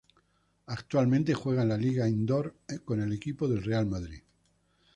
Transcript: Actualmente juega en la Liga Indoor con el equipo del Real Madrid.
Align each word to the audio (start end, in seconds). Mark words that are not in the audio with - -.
Actualmente 0.65 1.35
juega 1.35 1.61
en 1.61 1.69
la 1.69 1.77
Liga 1.77 2.09
Indoor 2.09 2.55
con 2.83 3.01
el 3.03 3.13
equipo 3.13 3.47
del 3.47 3.61
Real 3.61 3.85
Madrid. 3.85 4.23